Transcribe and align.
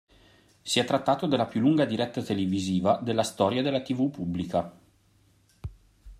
Si 0.63 0.79
è 0.79 0.83
trattato 0.83 1.27
della 1.27 1.45
più 1.45 1.59
lunga 1.61 1.85
diretta 1.85 2.23
televisiva 2.23 2.99
della 3.03 3.21
storia 3.21 3.61
della 3.61 3.81
tv 3.81 4.09
pubblica. 4.09 4.75